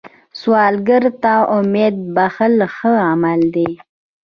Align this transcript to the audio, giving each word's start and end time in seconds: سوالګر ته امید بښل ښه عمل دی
سوالګر 0.39 1.03
ته 1.23 1.33
امید 1.57 1.95
بښل 2.15 2.55
ښه 2.75 2.93
عمل 3.09 3.41
دی 3.55 3.69